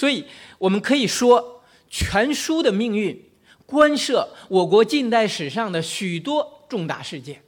[0.00, 0.24] 所以
[0.56, 3.22] 我们可以说，全书的命运
[3.66, 7.42] 关涉我国近代史上的许多重大事件，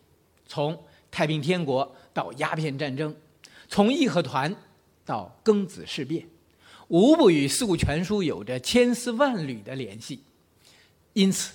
[0.46, 0.78] 从
[1.10, 3.16] 太平天国到鸦片战争，
[3.70, 4.54] 从义和团
[5.06, 6.28] 到庚子事变，
[6.88, 10.22] 无不与《四库全书》有着千丝万缕的联系。
[11.14, 11.54] 因此，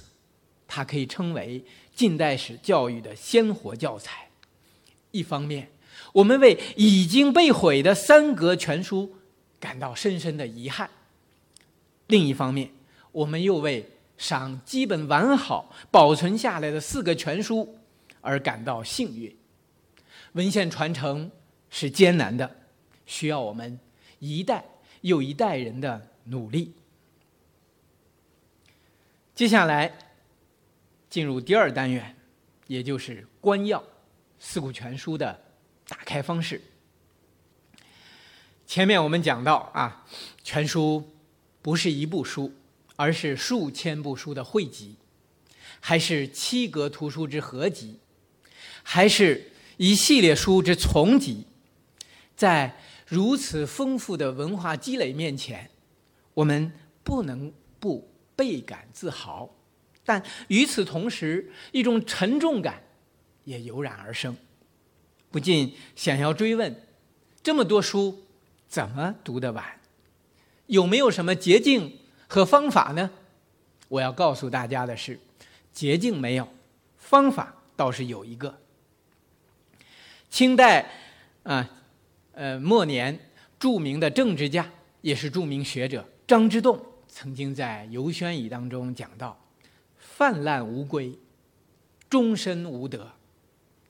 [0.68, 1.64] 它可以称为
[1.96, 4.30] 近代史教育的鲜活教材。
[5.12, 5.70] 一方面，
[6.14, 9.14] 我们为已经被毁的三格全书
[9.60, 10.88] 感到深深的遗憾；
[12.08, 12.72] 另一方面，
[13.12, 17.78] 我们又为尚基本完好保存下来的四个全书
[18.22, 19.36] 而感到幸运。
[20.34, 21.32] 文献传承
[21.70, 22.56] 是艰难的，
[23.06, 23.80] 需要我们
[24.20, 24.64] 一代
[25.02, 26.74] 又一代人的努力。
[29.34, 29.98] 接下来
[31.10, 32.16] 进入第二单元，
[32.68, 33.80] 也就是官要
[34.40, 35.40] 《四库全书》的
[35.88, 36.62] 打开方式。
[38.68, 40.06] 前面我们讲到啊，
[40.44, 41.12] 全书
[41.62, 42.54] 不是一部书，
[42.98, 44.98] 而是数千部书的汇集，
[45.80, 47.98] 还是七格图书之合集，
[48.84, 51.46] 还是一系列书之丛集？
[52.36, 55.72] 在如此丰富的文化积累面前，
[56.36, 56.72] 我们
[57.04, 58.14] 不能不。
[58.38, 59.50] 倍感自豪，
[60.06, 62.84] 但与此同时，一种沉重感
[63.46, 64.38] 也油然而生，
[65.32, 66.84] 不禁想要追问：
[67.42, 68.27] 这么多书
[68.68, 69.64] 怎么读得完？
[70.68, 73.10] 有没有什么捷径和方法呢？
[73.88, 75.18] 我要告诉大家的是，
[75.72, 76.48] 捷径没有，
[76.98, 78.60] 方法倒是有一个。
[80.30, 80.92] 清代
[81.44, 81.70] 啊，
[82.34, 83.18] 呃末年
[83.58, 84.70] 著名的政治家，
[85.02, 86.86] 也是著名学者张之洞。
[87.08, 89.40] 曾经在《游宣语》当中讲到
[89.98, 91.18] ：“泛滥无归，
[92.10, 93.14] 终身无德，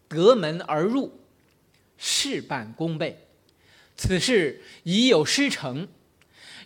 [0.08, 1.12] 得门而入，
[1.98, 3.27] 事半功倍。
[3.98, 5.88] 此事已有师承，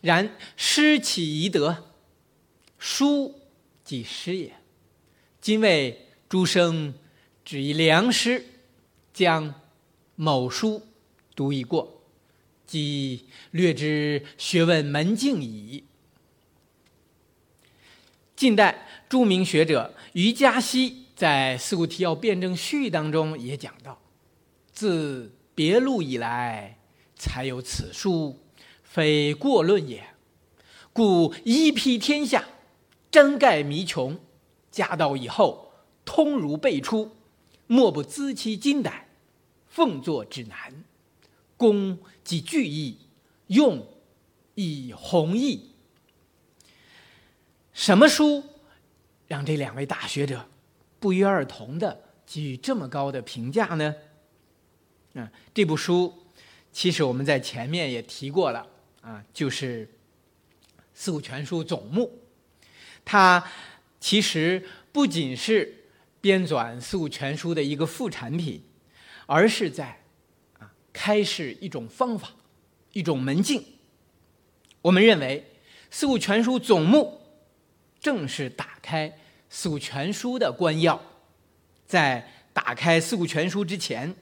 [0.01, 1.85] 然师起宜得，
[2.77, 3.39] 书
[3.85, 4.53] 即师也。
[5.39, 6.93] 今为诸生
[7.45, 8.45] 只以良师，
[9.13, 9.55] 将
[10.15, 10.85] 某书
[11.33, 12.03] 读已过，
[12.67, 15.85] 即略知学问门径矣。”
[18.35, 24.01] 近代著名学者余嘉熙在《四库提要辩证序》当中也讲到
[24.73, 26.77] ：“自别录以来，
[27.21, 28.39] 才有此书，
[28.81, 30.03] 非过论也。
[30.91, 32.43] 故一辟天下，
[33.11, 34.19] 真盖弥穷。
[34.71, 35.71] 家道以后，
[36.03, 37.15] 通如辈出，
[37.67, 39.05] 莫不资其经胆，
[39.67, 40.83] 奉作指南。
[41.57, 42.97] 公即具义，
[43.47, 43.87] 用
[44.55, 45.69] 以弘毅。”
[47.71, 48.43] 什么书
[49.27, 50.47] 让这两位大学者
[50.99, 53.95] 不约而同的给予这么高的评价呢？
[55.13, 56.20] 啊，这部书
[56.71, 58.65] 其实我们在前面也提过了
[59.01, 59.85] 啊，就是
[60.93, 62.21] 《四库全书总目》，
[63.03, 63.43] 它
[63.99, 65.85] 其实不仅是
[66.19, 68.63] 编纂《四库全书》的一个副产品，
[69.25, 70.01] 而是在
[70.59, 72.29] 啊开示一种方法、
[72.93, 73.63] 一种门径。
[74.81, 75.45] 我们认为
[75.89, 77.17] 《四库全书总目》。
[78.01, 79.07] 正是打开
[79.47, 80.99] 《四库全书》的关要，
[81.85, 84.15] 在打开《四库全书》之前，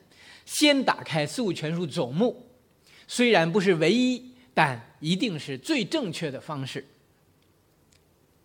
[0.50, 2.50] 先打开《四库全书》总目。
[3.08, 6.84] 虽然不是唯一，但一定是最正确的方式。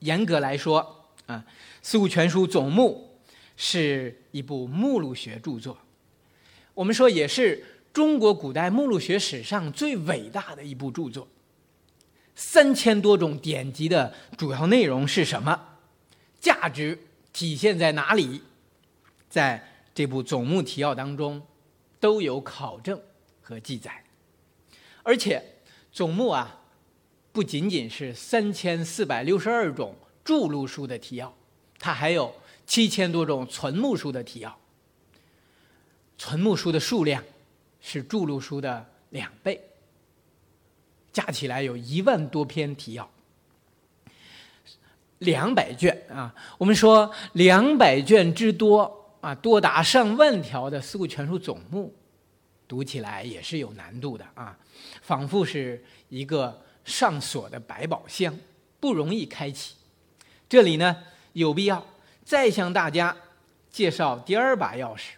[0.00, 1.42] 严格来说，啊，
[1.80, 3.18] 《四库全书》总目
[3.56, 5.78] 是一部目录学著作，
[6.74, 11.26] 我们说也是中国古代目录学史上最伟大的一部著作。
[12.34, 15.78] 三千多种典籍的主要内容是什么？
[16.38, 16.98] 价值
[17.32, 18.42] 体现在哪里？
[19.30, 21.40] 在这部总目提要当中，
[22.04, 23.00] 都有考证
[23.40, 24.04] 和记载。
[25.02, 25.42] 而且
[25.90, 26.60] 总目啊，
[27.32, 31.34] 不仅仅是三千四百六十二种著录书的提要，
[31.78, 32.34] 它还有
[32.66, 34.54] 七千多种存目书的提要。
[36.18, 37.24] 存目书的数量
[37.80, 39.58] 是著录书的两倍。
[41.10, 43.10] 加起来有一万多篇提要，
[45.20, 46.34] 两百卷啊！
[46.58, 51.94] 我们说两百卷之多啊，多达上万条的《四库全书总目》，
[52.74, 54.58] 读起来也是有难度的啊，
[55.00, 58.36] 仿佛是一个上锁的百宝箱，
[58.80, 59.76] 不容易开启。
[60.48, 61.04] 这里呢，
[61.34, 61.86] 有必要
[62.24, 63.16] 再向大家
[63.70, 65.10] 介绍第二把钥匙，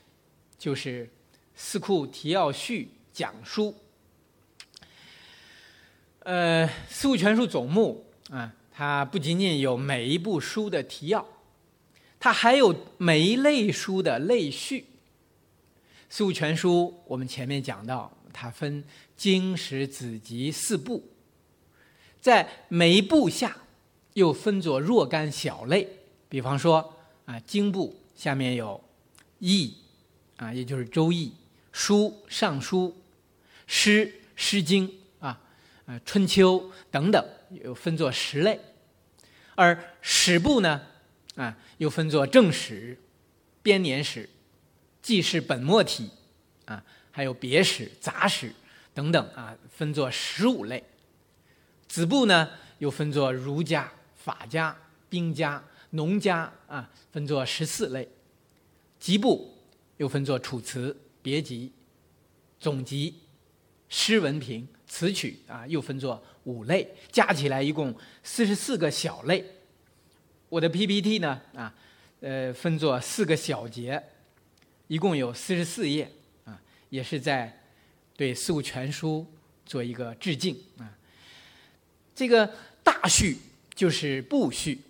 [0.58, 1.06] 就是
[1.54, 3.74] 《四库提要序》讲书。
[6.24, 11.26] 呃，《四库全书总目》啊，它不仅仅有每一部书的提要，
[12.20, 14.80] 它还有每一类书的类序。
[16.08, 18.82] 《四库全书》我们前面讲到，它分
[19.16, 21.02] 经史子集四部，
[22.20, 23.56] 在每一部下
[24.14, 25.88] 又分作若干小类，
[26.28, 26.94] 比方说
[27.24, 28.82] 啊，经部下面有
[29.40, 29.74] 易
[30.36, 31.28] 啊，也就是《周易》；
[31.72, 32.88] 书，《尚书》；
[33.66, 34.06] 诗，
[34.36, 34.88] 《诗经》
[35.18, 35.40] 啊，
[35.86, 36.60] 呃，《春秋》
[36.90, 37.26] 等等，
[37.62, 38.60] 又分作十类。
[39.54, 40.82] 而史部呢，
[41.34, 42.98] 啊，又分作正史、
[43.62, 44.28] 编年史、
[45.06, 46.10] 记事本末体，
[46.64, 46.82] 啊，
[47.12, 48.52] 还有别史、杂史
[48.92, 50.82] 等等啊，分作十五类。
[51.86, 54.76] 子部呢，又分作儒家、法家、
[55.08, 58.08] 兵家、农家啊，分作十四类。
[58.98, 59.56] 集部
[59.98, 61.70] 又分作楚辞、别集、
[62.58, 63.14] 总集、
[63.88, 69.44] 诗文评、词曲啊，又分作五类，加起来一共四十四个小类。
[70.48, 71.72] 我的 PPT 呢，啊，
[72.18, 74.02] 呃，分作四个小节，
[74.88, 76.10] 一共有四十四页
[76.44, 76.60] 啊，
[76.90, 77.62] 也是在
[78.16, 79.26] 对《四库全书》
[79.68, 80.96] 做一个致敬啊。
[82.14, 82.50] 这个
[82.84, 83.36] 大序
[83.74, 84.80] 就是部序，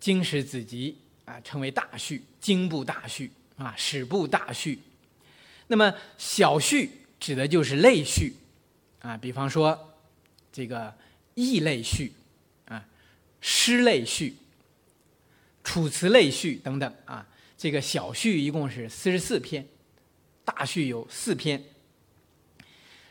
[0.00, 4.80] 经史子集啊称为大序，经部大序啊，史部大序。
[5.68, 6.90] 那么小序
[7.20, 8.34] 指的就是类序
[9.00, 9.96] 啊，比方说
[10.52, 10.92] 这个
[11.34, 12.12] 义类序
[12.66, 12.84] 啊，
[13.40, 14.36] 诗类序、
[15.62, 17.26] 楚辞类序等等啊。
[17.56, 19.66] 这个小序一共是四十四篇，
[20.44, 21.62] 大序有四篇。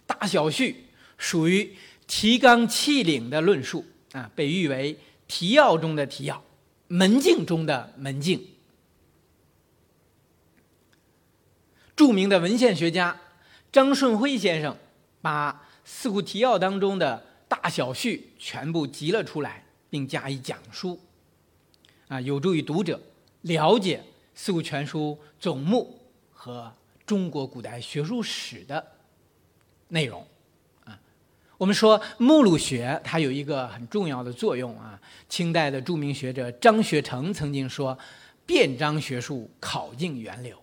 [0.05, 0.85] 大小序
[1.17, 1.75] 属于。
[2.05, 6.43] 提纲挈领的论述啊，被誉为提要中的提要，
[6.89, 8.45] 门径中的门径。
[11.95, 13.21] 著名的文献学家
[13.71, 14.77] 张顺辉先生
[15.21, 15.53] 把
[15.85, 20.99] 《四库提要》当中的大小序全部集了出来，并加以讲述，
[22.09, 23.01] 啊，有助于读者
[23.43, 23.97] 了解
[24.35, 25.99] 《四库全书》总目
[26.31, 26.71] 和
[27.05, 28.85] 中国古代学术史的
[29.89, 30.25] 内容
[30.83, 30.99] 啊。
[31.57, 34.99] 我们说目录学它有一个很重要的作用啊。
[35.29, 37.97] 清代的著名学者张学成曾经说
[38.45, 40.57] ：“辨章学术，考尽源流。”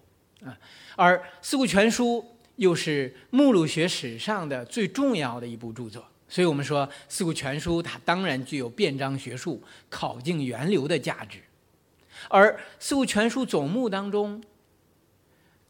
[0.45, 0.57] 啊，
[0.97, 2.19] 而《四库全书》
[2.57, 11.41] 又是目录学史上的最重要的一部著作，所以我们说《四库全书》它当然具有辨章学术、考尽源流的价值。
[12.29, 14.43] 而《四库全书》总目当中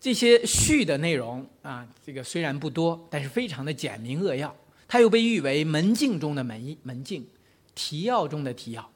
[0.01, 4.55] 这些序的内容啊，这个虽然不多，但是非常的简明扼要。
[4.89, 7.25] 它又被誉为门径中的门门径，
[7.77, 8.91] 提要中的提要，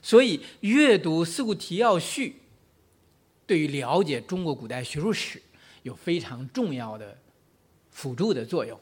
[0.00, 2.28] 所以阅读《四库提要序》，
[3.46, 5.42] 对于了解中国古代学术史
[5.82, 7.18] 有非常重要的
[7.90, 8.78] 辅助的作用。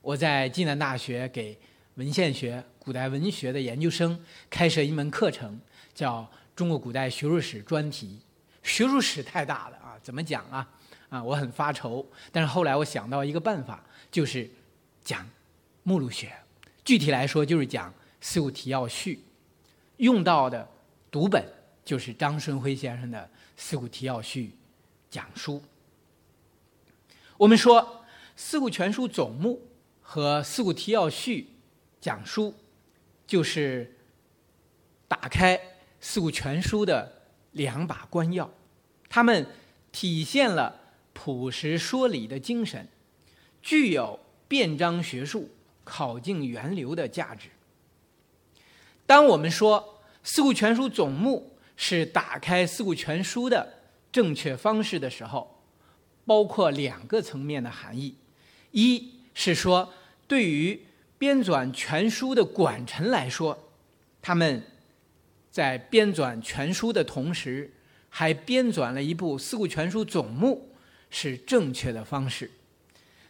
[0.00, 1.56] 我在暨南大学给
[1.94, 4.18] 文献学、古代文学的研究生
[4.50, 5.60] 开设一门课程，
[5.94, 6.22] 叫
[6.54, 8.20] 《中国古代学术史专题》。
[8.68, 10.68] 学术史太大了啊，怎么讲啊？
[11.08, 12.06] 啊，我很发愁。
[12.30, 14.50] 但是后来我想到一个办法，就是
[15.04, 15.28] 讲。
[15.84, 16.32] 目录学，
[16.84, 17.90] 具体来说就是讲
[18.20, 19.16] 《四库提要序》，
[19.96, 20.68] 用到的
[21.10, 21.44] 读本
[21.84, 23.18] 就是张顺辉先生的
[23.56, 24.46] 《四库提要序》
[25.10, 25.60] 讲书。
[27.36, 27.82] 我们说
[28.36, 29.56] 《四库全书总目》
[30.00, 31.42] 和《四库提要序》
[32.00, 32.54] 讲书，
[33.26, 33.96] 就是
[35.08, 35.58] 打开
[36.02, 37.10] 《四库全书》的
[37.52, 38.46] 两把关钥，
[39.08, 39.46] 它们
[39.90, 40.78] 体现了
[41.14, 42.86] 朴实说理的精神，
[43.62, 45.48] 具有辩章学术。
[45.84, 47.48] 考尽源流的价值。
[49.04, 53.80] 当我们说《四库全书总目》是打开《四库全书》的
[54.12, 55.60] 正确方式的时候，
[56.24, 58.14] 包括两个层面的含义：
[58.70, 59.92] 一是说，
[60.28, 60.86] 对于
[61.18, 63.58] 编纂全书的管臣来说，
[64.22, 64.62] 他们
[65.52, 67.70] 在编纂全书的同时，
[68.08, 70.72] 还编纂了一部《四库全书总目》，
[71.10, 72.50] 是正确的方式。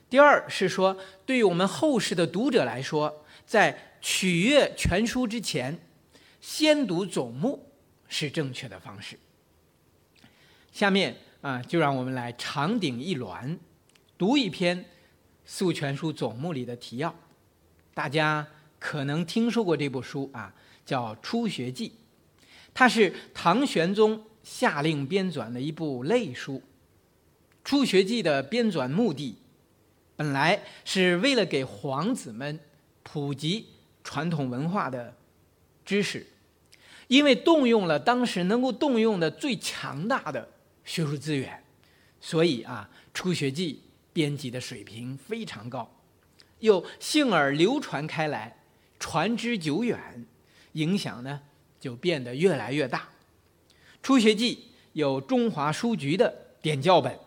[0.08, 5.78] 第二是说，对于我们后世的读者来说，在取阅全书之前，
[6.40, 7.72] 先读总目
[8.08, 9.18] 是正确的方式。
[10.70, 13.58] 下面啊，就让我们来长鼎一卵，
[14.16, 14.78] 读一篇
[15.44, 17.12] 《四库全书总目》里的提要。
[17.94, 18.46] 大家
[18.78, 20.54] 可能听说过这部书啊，
[20.86, 21.88] 叫《初学记》，
[22.74, 26.54] 它是唐玄宗下令编纂的一部类书。
[27.64, 29.36] 《初学记》的编纂目的。
[30.14, 32.60] 本来是为了给皇子们
[33.02, 33.66] 普及
[34.04, 35.16] 传统文化的
[35.84, 36.24] 知识，
[37.08, 40.48] 因为动用了当时能够动用的最强大的
[40.84, 41.64] 学术资源，
[42.20, 43.74] 所以啊，《初学记》
[44.12, 45.90] 编辑的水平非常高，
[46.60, 48.58] 又幸而流传开来，
[49.00, 49.98] 传之久远，
[50.72, 51.40] 影响呢
[51.82, 53.00] 就变得越来越大。
[54.02, 54.54] 《初学记》
[54.94, 57.18] 有中华书局的点校本，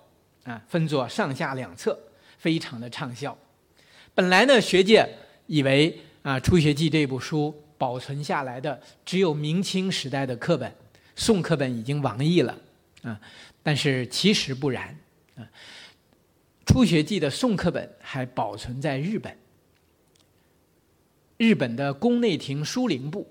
[0.45, 1.99] 啊，分作上下两册。
[2.37, 3.35] 非常的畅销。
[4.13, 5.03] 本来呢，学界
[5.47, 10.71] 以为啊，《初学记》这部书保存下来的只有明清时代的课本，
[11.15, 12.55] 宋课本已经亡佚了
[13.01, 13.19] 啊。
[13.63, 14.95] 但是其实不然
[15.37, 15.41] 啊，
[16.67, 19.35] 《初学记》的宋课本还保存在日本，
[21.37, 23.27] 日本的宫内厅书陵部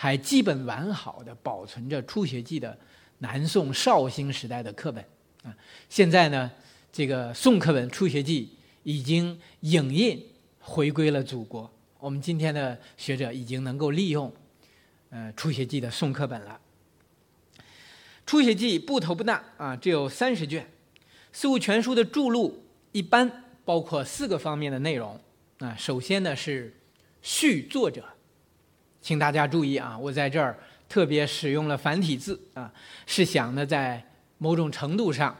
[0.00, 2.78] 还基本完好的保存着《初学记》的
[3.18, 5.04] 南宋绍兴时代的课本
[5.42, 5.52] 啊。
[5.88, 6.48] 现在呢，
[6.92, 8.44] 这个宋课本《初学记》
[8.84, 10.24] 已经影印
[10.60, 11.68] 回归了祖国。
[11.98, 14.32] 我们今天的学者已经能够利用，
[15.10, 16.60] 呃，《初学记》的宋课本了。
[18.24, 20.62] 《初学记》部头不大啊，只有三十卷。
[21.32, 22.62] 《四库全书》的注录
[22.92, 25.20] 一般包括四个方面的内容
[25.58, 25.74] 啊。
[25.76, 26.72] 首先呢是
[27.20, 28.04] 序作者，
[29.00, 32.72] 请大家注意啊，我在这儿特别使用了繁体字啊，
[33.06, 34.04] 是想呢在
[34.38, 35.36] 某种程度上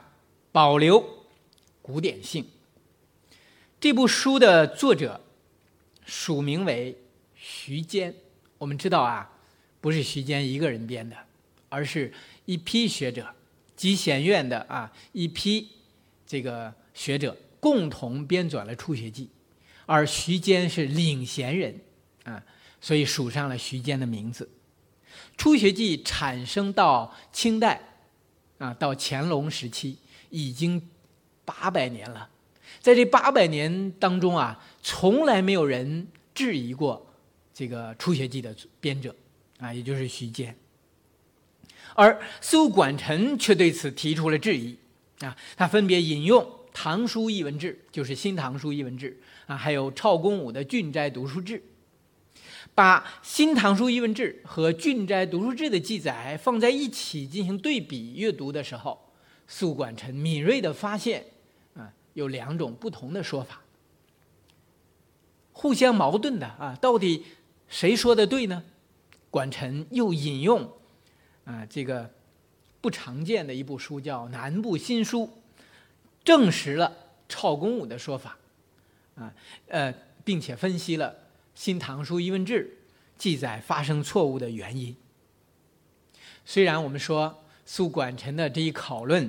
[0.52, 1.04] 保留
[1.82, 2.44] 古典性。
[3.80, 5.20] 这部书的作者。
[6.10, 6.96] 署名为
[7.34, 8.14] 徐坚，
[8.56, 9.30] 我们知道啊，
[9.78, 11.14] 不是徐坚一个人编的，
[11.68, 12.10] 而是
[12.46, 13.34] 一批学者，
[13.76, 15.68] 集贤院的啊一批
[16.26, 19.26] 这个学者共同编纂了《初学记》，
[19.84, 21.78] 而徐坚是领衔人
[22.24, 22.42] 啊，
[22.80, 24.48] 所以署上了徐坚的名字。
[25.36, 27.80] 《初学记》产生到清代
[28.58, 29.96] 啊，到乾隆时期
[30.30, 30.88] 已经
[31.44, 32.28] 八百年了。
[32.80, 37.06] 在这八百年当中啊，从来没有人质疑过
[37.54, 39.14] 这个《初学记》的编者，
[39.58, 40.56] 啊，也就是徐坚。
[41.94, 44.76] 而苏管臣却对此提出了质疑，
[45.20, 46.42] 啊，他分别引用
[46.72, 49.10] 《唐书艺文志》，就是《新唐书艺文志》，
[49.52, 51.58] 啊，还有赵公武的《郡斋读书志》，
[52.78, 59.10] 把《新唐书艺文志》和《郡斋读书志》的记载放在一起进行对比阅读的时候，
[59.48, 61.24] 苏管臣敏锐地发现。
[61.74, 63.62] 啊有两种不同的说法，
[65.50, 67.24] 互相矛盾的啊，到底
[67.68, 68.62] 谁说的对呢？
[69.28, 70.72] 管臣又引用
[71.44, 72.08] 啊这个
[72.80, 75.22] 不常见的一部书，叫《南部新书》，
[76.22, 76.96] 证实了
[77.28, 78.38] 赵公武的说法
[79.16, 79.34] 啊，
[79.66, 79.92] 呃，
[80.24, 81.10] 并且分析了
[81.58, 82.64] 《新唐书疑问志》
[83.20, 84.94] 记载发生错误的原因。
[86.44, 89.28] 虽然我们说苏管臣的这一考论。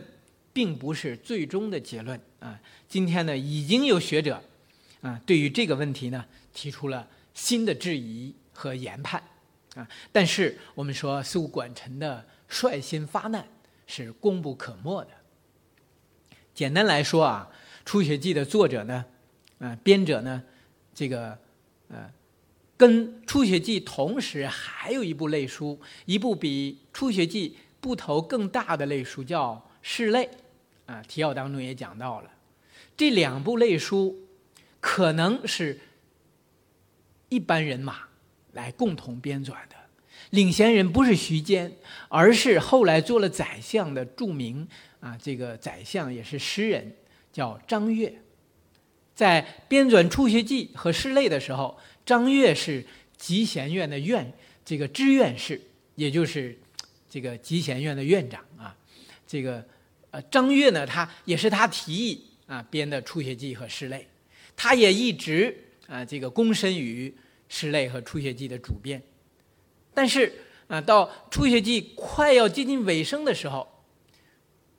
[0.51, 2.59] 并不是最终的结论啊！
[2.87, 4.43] 今天呢，已经有学者
[4.99, 9.23] 啊，对于这个问题呢，提出了新的质疑和研判
[9.75, 9.87] 啊。
[10.11, 13.47] 但是我们说苏管臣的率先发难
[13.85, 15.11] 是功不可没的。
[16.53, 17.49] 简单来说啊，
[17.85, 19.05] 《初学记》的作者呢，
[19.59, 20.43] 啊，编者呢，
[20.93, 21.37] 这个
[21.89, 22.11] 呃，
[22.79, 27.49] 跟《初学记》同时还有一部类书，一部比《初学记》
[27.81, 29.63] 部头更大的类书叫。
[29.81, 30.29] 室类，
[30.87, 32.29] 啊，提要当中也讲到了，
[32.97, 34.27] 这两部类书
[34.81, 35.79] 可能是
[37.29, 37.99] 一般人马
[38.51, 39.75] 来共同编纂的。
[40.31, 41.71] 领衔人不是徐坚，
[42.09, 44.67] 而是后来做了宰相的著名
[44.99, 46.93] 啊，这个宰相也是诗人，
[47.31, 48.21] 叫张悦。
[49.19, 52.85] 在编纂《初学记》和诗类的时候，张悦是
[53.17, 54.31] 集贤院的院
[54.63, 55.59] 这个知院士，
[55.95, 56.57] 也就是
[57.09, 58.73] 这个集贤院的院长啊。
[59.27, 59.61] 这个，
[60.11, 63.97] 呃，张悦呢，他也是他提议啊编的《初学记》和《诗类》，
[64.55, 65.53] 他也一直
[65.87, 67.09] 啊这个躬身于
[67.49, 69.03] 《诗类》和《初学记》的主编。
[69.93, 70.31] 但是
[70.67, 73.67] 啊，到《初学记》快要接近尾声的时候，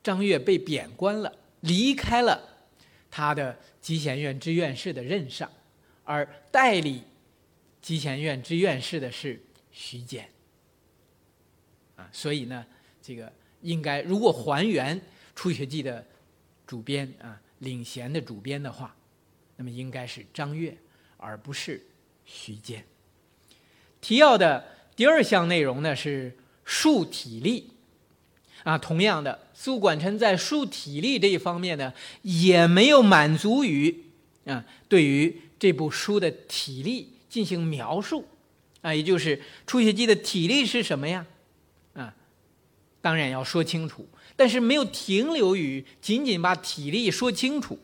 [0.01, 2.50] 张悦被贬官了，离开了
[3.11, 5.51] 他的集贤院之院士的任上，
[6.03, 7.03] 而代理
[7.81, 9.39] 集贤院之院士的是
[9.71, 10.27] 徐坚。
[11.97, 12.65] 啊，所以呢，
[12.99, 13.31] 这个。
[13.63, 14.99] 应该，如果还原
[15.35, 16.03] 《初学记》的
[16.65, 18.95] 主编啊，领衔的主编的话，
[19.55, 20.75] 那么应该是张悦，
[21.17, 21.79] 而不是
[22.25, 22.83] 徐坚。
[24.01, 27.69] 提要的第二项内容呢是述体例，
[28.63, 34.03] 啊，同样的，苏管臣在述体力这一方面呢，也没有满足于
[34.45, 38.25] 啊，对于这部书的体力进行描述，
[38.81, 41.25] 啊，也就是《初学记》的体力是什么呀？
[41.93, 42.13] 啊
[43.01, 47.79] 当然要说清楚，但是没有停留于仅仅把体力说清楚，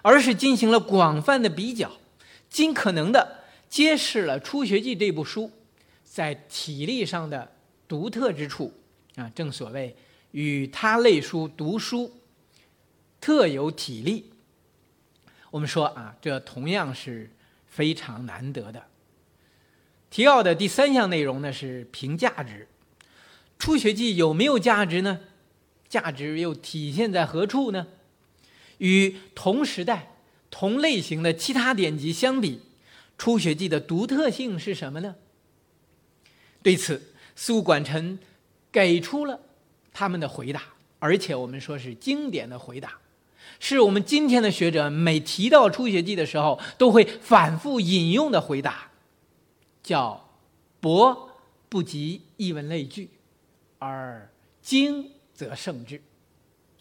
[0.00, 1.92] 而是进行了广泛的比较，
[2.48, 5.50] 尽可能的揭示了《初学记》这部书
[6.02, 7.52] 在体力上的
[7.86, 8.72] 独特之处
[9.20, 9.94] 啊，正所谓
[10.30, 12.20] 与他类书读书
[13.20, 14.32] 特有体力。
[15.50, 17.30] 我们说啊，这同样是
[17.66, 18.86] 非常难得的。
[20.08, 22.66] 提要的第三项内容呢是评价值。
[23.62, 25.20] 《初学记》有没有价值呢？
[25.88, 27.88] 价值又体现在何处呢？
[28.78, 30.14] 与同时代、
[30.50, 32.56] 同类型的其他典籍相比，
[33.18, 35.16] 《初学记》的独特性是什么呢？
[36.62, 38.18] 对此，苏管臣
[38.72, 39.40] 给出了
[39.92, 40.62] 他们的回答，
[40.98, 42.98] 而且我们说是经典的回答，
[43.58, 48.90] 是我们今天的学者每提到《初学记》的时候都会反复引用的回答，
[49.82, 50.28] 叫
[50.80, 51.30] “博
[51.68, 53.10] 不及译文类聚，
[53.78, 54.30] 而
[54.62, 56.00] 精则胜之”。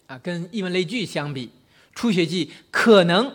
[0.07, 1.47] 啊，跟译文类聚相比，
[1.93, 3.27] 《初学记》可能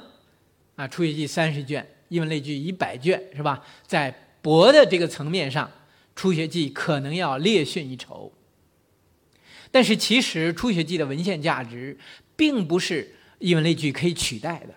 [0.77, 3.65] 啊，《初学记》三十卷，译文类聚一百卷，是吧？
[3.87, 5.67] 在博的这个层面上，
[6.17, 8.33] 《初学记》可能要略逊一筹。
[9.75, 11.99] 但是，其实《初学记》的文献价值，
[12.37, 14.75] 并不是译文类聚可以取代的。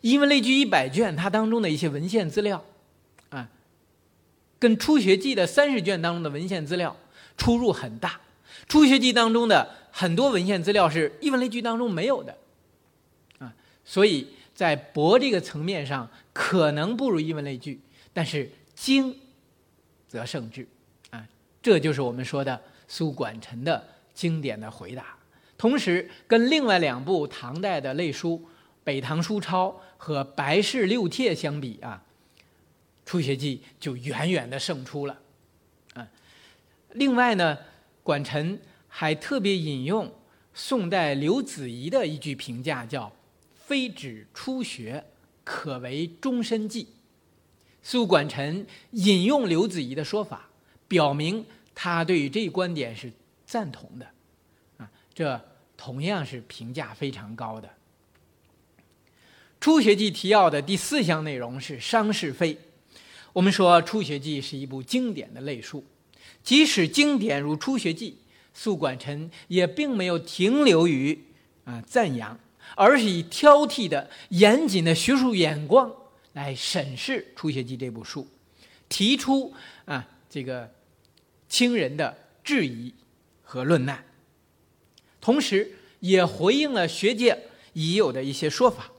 [0.00, 2.64] 译文类聚一百卷，它当中的一些文献资料，
[3.30, 3.48] 啊，
[4.60, 6.96] 跟《初学记》的三十卷当中的文献资料
[7.36, 8.10] 出入很大，
[8.68, 9.76] 《初学记》当中的。
[9.90, 12.38] 很多文献资料是译文类聚当中没有的，
[13.40, 13.52] 啊，
[13.84, 17.80] 所以在博这个层面上可能不如译文类聚，
[18.12, 19.12] 但是精
[20.06, 20.64] 则胜之，
[21.10, 21.26] 啊，
[21.60, 23.84] 这就是我们说的苏管臣的
[24.18, 25.16] 经典的回答。
[25.56, 28.42] 同时，跟另外两部唐代的类书
[28.82, 32.02] 《北唐书钞》和《白氏六帖》相比啊，
[33.06, 35.20] 《初学记》就远远的胜出了，
[35.94, 36.08] 啊，
[36.94, 37.58] 另外呢，
[38.02, 38.58] 管臣。
[38.90, 40.10] 还特别引用
[40.54, 43.12] 宋代刘子怡的一句评价，叫
[43.54, 45.04] “非止初学，
[45.44, 46.88] 可为终身记”。
[47.82, 50.48] 苏管臣引用刘子怡的说法，
[50.88, 51.44] 表明
[51.74, 53.12] 他对于这一观点是
[53.48, 54.06] 赞同的，
[54.76, 55.42] 啊，这
[55.74, 57.66] 同样是评价非常高的。
[59.58, 62.58] 《初学记》提要的第四项内容是商是非。
[63.32, 65.82] 我们说《初学记》是一部经典的类书，
[66.44, 68.10] 即使经典如《初学记》。
[68.54, 71.16] 宿管臣也并没有停留于
[71.64, 72.36] 啊赞扬，
[72.74, 75.94] 而是以挑剔的、严谨的学术眼光
[76.32, 78.26] 来审视《初学记》这部书，
[78.88, 80.68] 提出啊这个
[81.48, 82.92] 清人的质疑
[83.50, 84.04] 和论难，
[85.22, 88.90] 同时也回应了学界已有的一些说法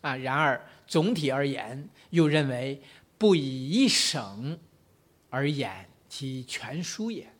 [0.00, 0.16] 啊。
[0.16, 2.82] 然而总体而言，又认为
[3.16, 4.58] 不以一省
[5.28, 7.32] 而演其全书也。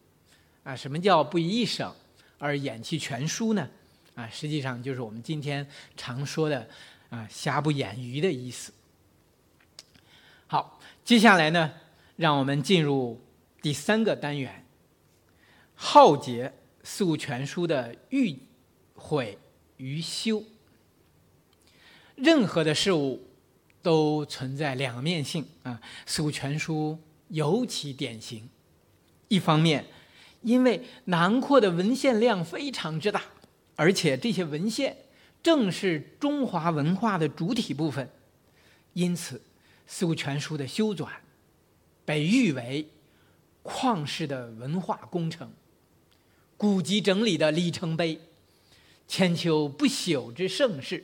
[0.63, 1.93] 啊，什么叫不以一省
[2.39, 3.69] 而演其全书呢？
[4.15, 6.69] 啊，实际上就是我们今天常说的
[7.09, 8.73] 啊“瑕不掩瑜”的意思。
[10.47, 11.73] 好，接下来呢，
[12.15, 13.21] 让我们进入
[13.61, 14.65] 第三个单元——
[15.83, 18.39] 浩劫四全书的欲
[18.95, 19.39] 毁
[19.79, 20.45] 于修。
[22.17, 23.27] 任何的事物
[23.81, 28.47] 都存在两面性啊，四全书尤其典型。
[29.29, 29.87] 一方面，
[30.43, 33.23] 因为囊括的文献量非常之大，
[33.75, 34.95] 而且这些文献
[35.43, 38.11] 正是中华文化的主体部分，
[38.93, 39.39] 因此
[39.87, 41.09] 《四库全书》的修纂
[42.05, 42.87] 被誉为
[43.63, 45.51] 旷世的文化工程、
[46.61, 48.21] 古籍整理的里程碑、
[49.09, 51.03] 千秋不朽之盛世。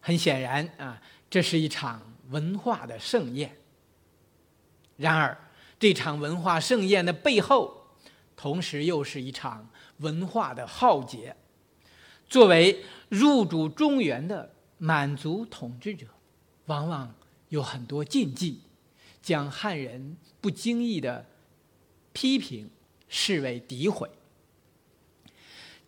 [0.00, 3.56] 很显然啊，这是一场文化的盛宴。
[4.98, 5.34] 然而，
[5.78, 7.86] 这场文化盛宴的背后，
[8.36, 9.70] 同时又是一场
[10.00, 11.34] 文化的浩劫。
[12.28, 16.04] 作为入主中原的满族统治者，
[16.66, 17.14] 往往
[17.48, 18.60] 有很多禁忌，
[19.22, 21.24] 将汉人不经意的
[22.12, 22.68] 批评
[23.08, 24.06] 视为诋毁。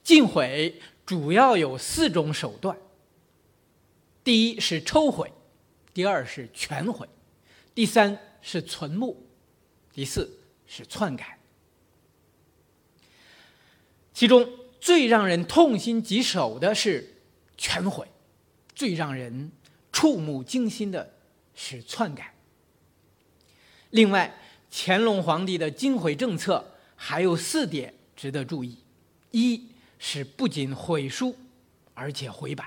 [0.02, 2.76] 禁毁主要有四种手段：
[4.24, 5.32] 第一是抽毁，
[5.94, 7.08] 第二是全毁，
[7.74, 9.16] 第三是存木，
[9.92, 10.30] 第四
[10.66, 11.38] 是篡改。
[14.12, 14.48] 其中
[14.80, 17.16] 最让人痛心疾首的是
[17.56, 18.06] 全毁，
[18.74, 19.50] 最让人
[19.92, 21.14] 触目惊心的
[21.54, 22.34] 是篡改。
[23.90, 24.34] 另外，
[24.70, 28.78] 乾隆皇帝的禁毁政策还有四点值得注意：
[29.30, 29.68] 一
[30.04, 31.36] 是不仅毁书，
[31.94, 32.66] 而且毁版；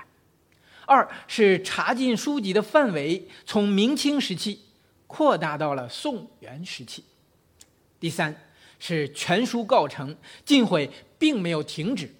[0.86, 4.58] 二是查禁书籍的范围从明清时期
[5.06, 7.02] 扩大到了宋元时期；
[8.00, 8.34] 第三
[8.78, 10.90] 是全书告成，禁毁。
[11.18, 12.14] 并没有停止，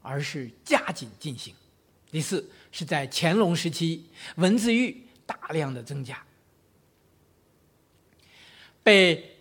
[0.00, 1.54] 而是加紧进行。
[2.10, 6.24] 第四是在乾隆时期，文字狱大量的增加。
[8.82, 9.36] 被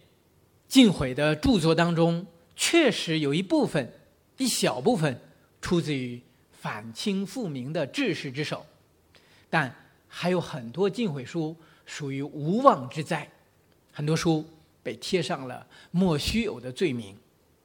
[0.68, 3.94] 禁毁的著作当中，确实有一部分、
[4.42, 5.22] 一小部分
[5.62, 6.20] 出自于
[6.52, 8.66] 反清复明的志士之手，
[9.52, 9.72] 但
[10.08, 13.30] 还有很多禁毁书属于无妄之灾，
[13.92, 14.44] 很多书
[14.82, 17.16] 被贴上了莫须有的罪名，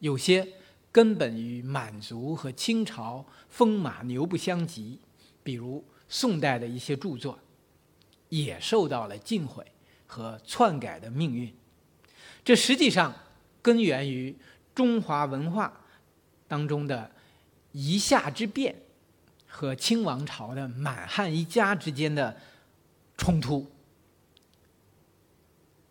[0.01, 0.47] 有些。
[0.93, 4.99] 根本与满族和清朝风马牛不相及，
[5.43, 7.39] 比如宋代的一些著作，
[8.31, 9.63] 也受到了禁毁
[10.07, 11.55] 和篡改的命运。
[12.43, 13.15] 这实际上
[13.61, 14.35] 根源于
[14.75, 15.85] 中华文化
[16.49, 17.11] 当中的
[17.73, 18.75] 夷夏之变
[19.47, 22.37] 和清王朝的满汉一家之间的
[23.17, 23.71] 冲突。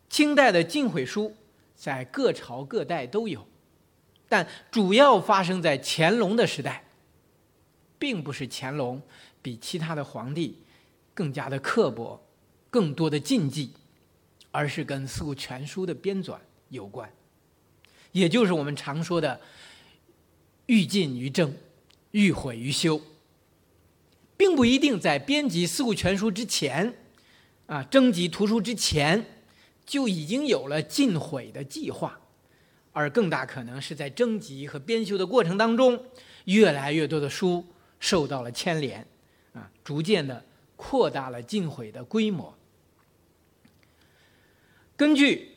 [0.09, 1.35] 清代的禁毁书
[1.75, 3.45] 在各朝各代都有，
[4.29, 6.85] 但主要发生在乾隆的时代，
[7.99, 9.01] 并不是乾隆
[9.41, 10.63] 比其他的皇帝
[11.13, 12.25] 更加的刻薄、
[12.69, 13.73] 更多的禁忌，
[14.51, 16.37] 而是跟《四库全书》的编纂
[16.69, 17.11] 有关。
[18.13, 19.41] 也就是我们常说的
[20.67, 21.55] “欲尽于征，
[22.11, 23.01] 欲毁于修”，
[24.37, 26.95] 并不一定在编辑《四库全书》之前，
[27.67, 29.25] 啊，征集图书之前
[29.85, 32.19] 就已经有了尽毁的计划，
[32.91, 36.03] 而更大可能是在征集和编修的过程当中，
[36.45, 37.65] 越来越多的书
[37.99, 39.05] 受到了牵连，
[39.53, 40.43] 啊，逐渐的
[40.75, 42.57] 扩大了禁毁的规模。
[44.95, 45.51] 根据。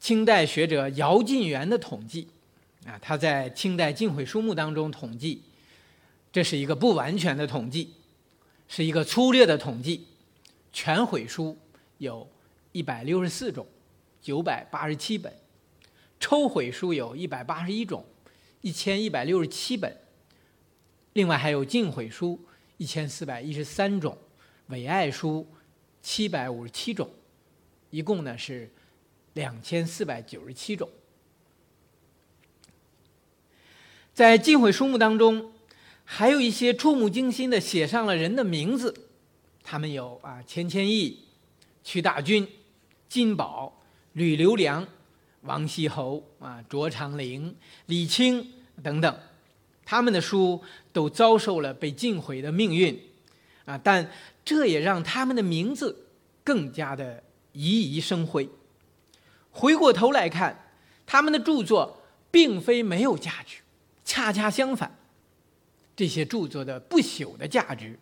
[0.00, 2.26] 清代学者姚晋元的统计，
[2.86, 5.42] 啊，他在《清代禁毁书目》当中统计，
[6.32, 7.94] 这是一个不完全的统计，
[8.68, 10.06] 是一个粗略的统计。
[10.72, 11.58] 全毁书
[11.98, 12.28] 有
[12.72, 13.66] 一百六十四种，
[14.22, 15.32] 九百八十七本；
[16.18, 18.04] 抽毁书有一百八十一种，
[18.60, 19.94] 一千一百六十七本。
[21.12, 22.40] 另外还有禁毁书
[22.76, 24.16] 一千四百一十三种，
[24.68, 25.46] 伪爱书
[26.00, 27.10] 七百五十七种，
[27.90, 28.70] 一共呢是。
[29.34, 30.90] 两千四百九十七种，
[34.20, 35.50] 在禁毁书目当中，
[36.04, 38.94] 还有一些触目惊心的写上了人的名字，
[39.62, 41.24] 他们有啊，钱谦益、
[41.82, 42.46] 屈大均、
[43.08, 43.80] 金宝、
[44.12, 44.86] 吕留良、
[45.40, 47.56] 王锡侯啊、卓长龄、
[47.86, 48.46] 李清
[48.82, 49.18] 等等，
[49.86, 53.00] 他们的书都遭受了被禁毁的命运。
[53.64, 54.10] 啊，但
[54.44, 56.08] 这也让他们的名字
[56.44, 57.22] 更加的
[57.54, 58.46] 熠熠生辉。
[59.50, 60.74] 回过头来看，
[61.06, 63.62] 他们的著作并非没有价值，
[64.10, 64.98] 恰恰相反，
[65.94, 67.96] 这些著作的不朽的价值，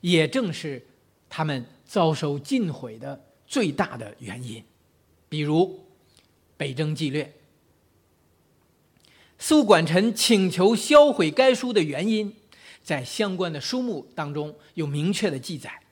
[0.00, 0.86] 也正是
[1.28, 4.64] 他们遭受尽毁的最大的原因。
[5.28, 5.64] 比如
[6.56, 7.24] 《北征纪略》，
[9.36, 12.32] 苏管臣请求销毁该书的原因，
[12.84, 15.82] 在相关的书目当中有明确的记载。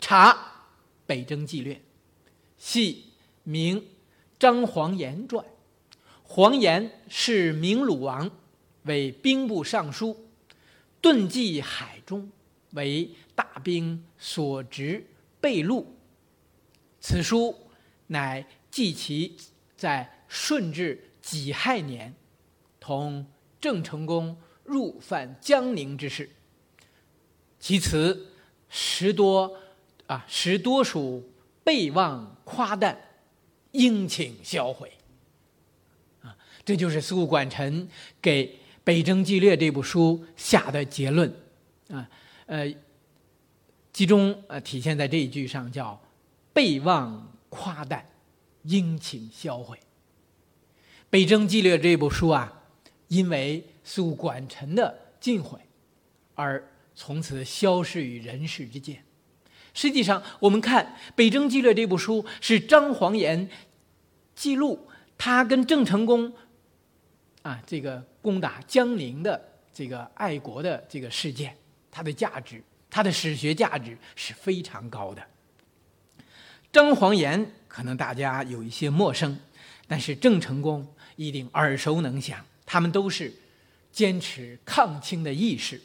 [0.00, 0.32] 查
[1.06, 1.74] 《北征纪略》，
[2.58, 3.04] 系
[3.44, 3.84] 明。
[4.38, 5.46] 张黄岩传，
[6.22, 8.30] 黄岩是明鲁王，
[8.86, 10.28] 为兵部尚书，
[11.02, 12.30] 遁迹海中，
[12.72, 15.06] 为大兵所执
[15.40, 15.96] 备录。
[17.00, 17.56] 此书
[18.06, 19.36] 乃记其
[19.76, 22.14] 在顺治己亥年，
[22.80, 23.26] 同
[23.60, 26.30] 郑成功入犯江宁之事。
[27.60, 28.32] 其词
[28.68, 29.58] 十多
[30.06, 31.30] 啊，十多属
[31.62, 33.00] 备忘夸诞。
[33.72, 34.90] 应请销毁，
[36.22, 37.86] 啊，这就是苏管臣
[38.22, 38.46] 给
[38.86, 41.28] 《北征纪略》这部书下的结论，
[41.90, 42.08] 啊，
[42.46, 42.72] 呃，
[43.92, 46.00] 集中呃体现在这一句上，叫
[46.54, 48.08] “备忘夸诞，
[48.62, 49.76] 殷勤销毁”。
[51.10, 52.62] 《北征纪略》这部书啊，
[53.08, 55.58] 因为苏管臣的尽毁，
[56.36, 59.02] 而从此消失于人世之间。
[59.74, 63.50] 实际上，我们看《北征纪略》这部书是张煌言。
[64.36, 64.86] 记录
[65.18, 66.32] 他跟郑成功
[67.46, 69.40] 啊，这个攻打江宁的
[69.72, 71.56] 这个爱国的这个事件，
[71.92, 75.24] 它的价值，它的史学价值是非常高的。
[76.72, 79.38] 张煌言可能大家有一些陌生，
[79.86, 82.44] 但是郑成功一定耳熟能详。
[82.66, 83.32] 他们都是
[83.92, 85.80] 坚持抗清的义士，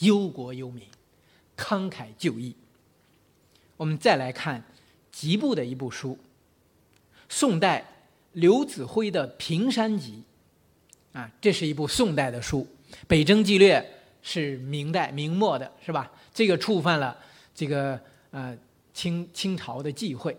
[0.00, 0.82] 忧国忧民，
[1.56, 2.56] 慷慨就义。
[3.76, 4.64] 我们再来看
[5.12, 6.18] 吉部的一部书。
[7.28, 7.84] 宋代
[8.32, 10.24] 刘子辉的《平山集》，
[11.16, 12.66] 啊，这是一部宋代的书，
[13.08, 13.80] 《北征纪略》
[14.20, 16.12] 是明代明末的，是吧？
[16.34, 17.16] 这个触犯了
[17.54, 17.98] 这个
[18.30, 18.54] 呃
[18.92, 20.36] 清清朝的忌讳。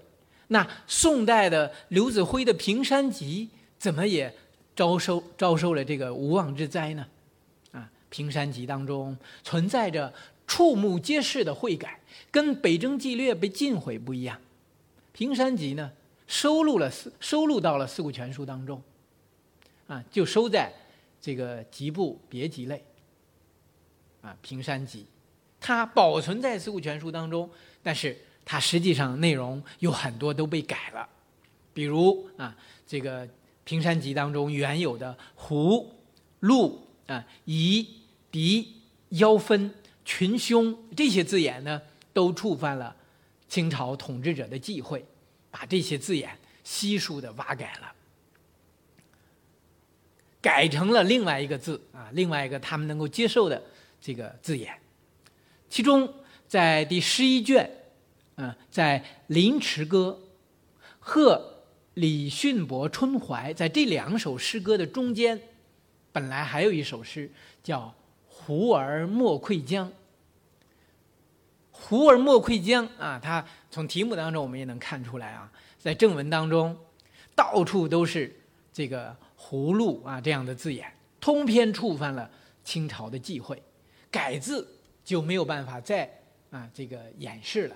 [0.49, 4.31] 那宋代的刘子辉的《平山集》怎么也
[4.75, 7.07] 遭受遭受了这个无妄之灾呢？
[7.71, 10.13] 啊，《平山集》当中存在着
[10.45, 14.37] 触目皆是的悔改，跟《北征纪略》被禁毁不一样，
[15.11, 15.91] 《平山集》呢？
[16.27, 18.79] 收录了四，收录到了《四库全书》当中，
[19.87, 20.71] 啊，就收在
[21.19, 22.83] 这个集部别集类，
[24.21, 24.99] 啊，《平山集》，
[25.59, 27.49] 它保存在《四库全书》当中，
[27.81, 31.07] 但是它实际上内容有很多都被改了，
[31.73, 33.25] 比如啊，这个
[33.63, 35.91] 《平山集》当中原有的“胡
[36.41, 37.87] ”“陆”啊、“夷
[38.29, 38.81] ”“狄
[39.17, 39.73] ”“妖分
[40.05, 41.81] ”“群凶”这些字眼呢，
[42.13, 42.95] 都触犯了
[43.49, 45.05] 清朝统治者的忌讳。
[45.49, 47.91] 把这些字眼悉数的挖改了。
[50.41, 53.61] 改成了另外一个字啊，另外一个他们能够接受的
[53.99, 54.79] 这个字眼。
[55.69, 56.13] 其中
[56.47, 57.69] 在第十一卷，
[58.35, 60.19] 啊，在《临池歌》
[60.99, 61.63] 和
[61.95, 65.41] 李逊伯《春怀》在这两首诗歌的中间，
[66.11, 67.29] 本来还有一首诗
[67.63, 67.93] 叫
[68.29, 69.91] “胡儿莫窥江”。
[71.71, 76.77] 胡儿莫窥江啊，它从题目当中我们也能看出来啊，在正文当中，
[77.35, 78.36] 到处都是
[78.77, 82.29] 这个“葫芦”啊这样的字眼，通篇触犯了
[82.63, 83.59] 清朝的忌讳，
[84.11, 84.67] 改字
[85.03, 86.07] 就没有办法再
[86.51, 87.75] 啊这个掩饰了，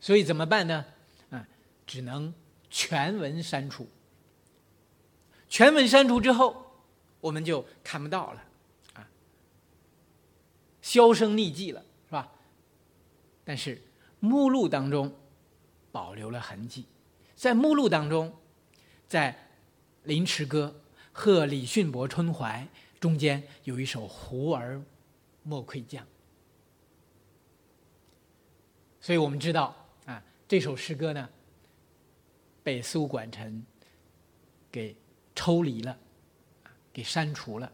[0.00, 0.82] 所以怎么办呢？
[1.28, 1.46] 啊，
[1.86, 2.32] 只能
[2.70, 3.86] 全文删除。
[5.50, 6.64] 全文删除之后，
[7.20, 8.42] 我们就看不到了，
[8.94, 9.06] 啊，
[10.80, 11.84] 销声匿迹了。
[12.06, 12.32] 是吧
[13.44, 13.82] 但是
[14.18, 15.14] 目录当中
[15.92, 16.86] 保留了痕迹，
[17.34, 18.34] 在目录当中，
[19.06, 19.32] 在
[20.08, 20.74] 《临池歌》
[21.12, 22.66] 和李逊伯《春怀》
[22.98, 24.80] 中间有一首“胡儿
[25.42, 26.02] 莫愧将”，
[29.02, 31.28] 所以我们知道啊，这首诗歌呢
[32.62, 33.62] 被苏管臣
[34.72, 34.96] 给
[35.34, 35.98] 抽离了，
[36.90, 37.70] 给删除了。